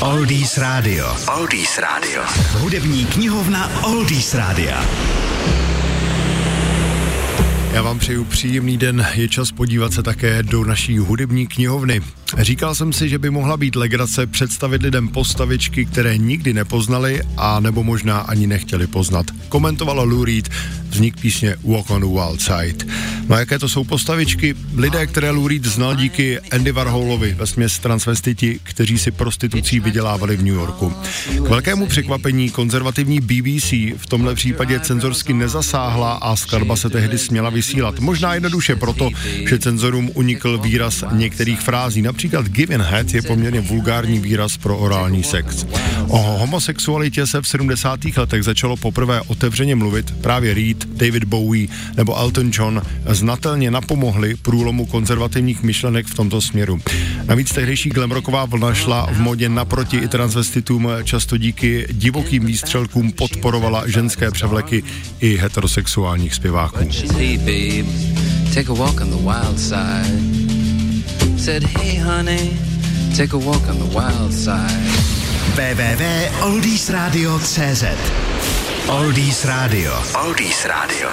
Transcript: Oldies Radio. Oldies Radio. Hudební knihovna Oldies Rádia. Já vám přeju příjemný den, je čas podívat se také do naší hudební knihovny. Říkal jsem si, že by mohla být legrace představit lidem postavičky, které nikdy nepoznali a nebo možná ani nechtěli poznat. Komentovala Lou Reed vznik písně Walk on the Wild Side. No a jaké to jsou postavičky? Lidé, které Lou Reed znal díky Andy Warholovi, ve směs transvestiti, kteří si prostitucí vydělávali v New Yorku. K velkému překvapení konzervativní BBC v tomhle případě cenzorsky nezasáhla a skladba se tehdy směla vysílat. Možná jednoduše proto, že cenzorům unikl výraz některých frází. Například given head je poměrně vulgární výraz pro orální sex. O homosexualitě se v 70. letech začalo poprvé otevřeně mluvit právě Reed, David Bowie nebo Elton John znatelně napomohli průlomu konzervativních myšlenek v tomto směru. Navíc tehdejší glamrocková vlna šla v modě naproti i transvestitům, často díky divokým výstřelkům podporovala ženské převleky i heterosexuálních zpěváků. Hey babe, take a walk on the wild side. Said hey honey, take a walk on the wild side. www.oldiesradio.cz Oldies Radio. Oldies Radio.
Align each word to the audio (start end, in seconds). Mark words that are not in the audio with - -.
Oldies 0.00 0.58
Radio. 0.58 1.16
Oldies 1.38 1.78
Radio. 1.78 2.22
Hudební 2.52 3.04
knihovna 3.04 3.84
Oldies 3.84 4.34
Rádia. 4.34 4.84
Já 7.72 7.82
vám 7.82 7.98
přeju 7.98 8.24
příjemný 8.24 8.76
den, 8.76 9.06
je 9.14 9.28
čas 9.28 9.52
podívat 9.52 9.92
se 9.92 10.02
také 10.02 10.42
do 10.42 10.64
naší 10.64 10.98
hudební 10.98 11.46
knihovny. 11.46 12.00
Říkal 12.38 12.74
jsem 12.74 12.92
si, 12.92 13.08
že 13.08 13.18
by 13.18 13.30
mohla 13.30 13.56
být 13.56 13.76
legrace 13.76 14.26
představit 14.26 14.82
lidem 14.82 15.08
postavičky, 15.08 15.86
které 15.86 16.18
nikdy 16.18 16.52
nepoznali 16.52 17.22
a 17.36 17.60
nebo 17.60 17.82
možná 17.82 18.18
ani 18.18 18.46
nechtěli 18.46 18.86
poznat. 18.86 19.26
Komentovala 19.48 20.02
Lou 20.02 20.24
Reed 20.24 20.48
vznik 20.88 21.20
písně 21.20 21.56
Walk 21.64 21.90
on 21.90 22.00
the 22.00 22.06
Wild 22.06 22.40
Side. 22.40 22.86
No 23.30 23.36
a 23.36 23.38
jaké 23.38 23.58
to 23.58 23.68
jsou 23.68 23.84
postavičky? 23.84 24.54
Lidé, 24.76 25.06
které 25.06 25.30
Lou 25.30 25.48
Reed 25.48 25.64
znal 25.64 25.96
díky 25.96 26.40
Andy 26.40 26.72
Warholovi, 26.72 27.34
ve 27.34 27.46
směs 27.46 27.78
transvestiti, 27.78 28.60
kteří 28.62 28.98
si 28.98 29.10
prostitucí 29.10 29.80
vydělávali 29.80 30.36
v 30.36 30.42
New 30.42 30.54
Yorku. 30.54 30.92
K 31.36 31.48
velkému 31.48 31.86
překvapení 31.86 32.50
konzervativní 32.50 33.20
BBC 33.20 33.72
v 33.72 34.06
tomhle 34.08 34.34
případě 34.34 34.80
cenzorsky 34.80 35.32
nezasáhla 35.32 36.12
a 36.12 36.36
skladba 36.36 36.76
se 36.76 36.90
tehdy 36.90 37.18
směla 37.18 37.50
vysílat. 37.50 37.98
Možná 37.98 38.34
jednoduše 38.34 38.76
proto, 38.76 39.10
že 39.48 39.58
cenzorům 39.58 40.10
unikl 40.14 40.58
výraz 40.58 41.04
některých 41.12 41.60
frází. 41.60 42.02
Například 42.02 42.48
given 42.48 42.82
head 42.82 43.14
je 43.14 43.22
poměrně 43.22 43.60
vulgární 43.60 44.18
výraz 44.18 44.56
pro 44.56 44.78
orální 44.78 45.22
sex. 45.22 45.66
O 46.08 46.18
homosexualitě 46.18 47.26
se 47.26 47.42
v 47.42 47.48
70. 47.48 48.00
letech 48.16 48.42
začalo 48.42 48.76
poprvé 48.76 49.20
otevřeně 49.20 49.76
mluvit 49.76 50.14
právě 50.20 50.54
Reed, 50.54 50.84
David 50.84 51.24
Bowie 51.24 51.68
nebo 51.96 52.16
Elton 52.18 52.50
John 52.54 52.82
znatelně 53.20 53.70
napomohli 53.70 54.36
průlomu 54.36 54.86
konzervativních 54.86 55.62
myšlenek 55.62 56.06
v 56.06 56.14
tomto 56.14 56.40
směru. 56.40 56.80
Navíc 57.24 57.52
tehdejší 57.52 57.90
glamrocková 57.90 58.44
vlna 58.44 58.74
šla 58.74 59.06
v 59.12 59.20
modě 59.20 59.48
naproti 59.48 59.96
i 59.96 60.08
transvestitům, 60.08 60.88
často 61.04 61.36
díky 61.36 61.86
divokým 61.92 62.46
výstřelkům 62.46 63.12
podporovala 63.12 63.88
ženské 63.88 64.30
převleky 64.30 64.82
i 65.20 65.36
heterosexuálních 65.36 66.34
zpěváků. 66.34 66.78
Hey 67.12 67.38
babe, 67.38 67.84
take 68.54 68.72
a 68.72 68.74
walk 68.74 69.00
on 69.00 69.10
the 69.10 69.16
wild 69.16 69.60
side. 69.60 70.20
Said 71.38 71.64
hey 71.64 71.98
honey, 71.98 72.50
take 73.16 73.36
a 73.36 73.38
walk 73.38 73.68
on 73.68 73.78
the 73.78 73.84
wild 73.84 74.32
side. 74.32 74.80
www.oldiesradio.cz 75.54 77.84
Oldies 78.88 79.44
Radio. 79.44 80.02
Oldies 80.14 80.64
Radio. 80.64 81.10